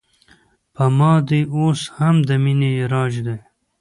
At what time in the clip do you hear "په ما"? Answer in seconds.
0.75-1.11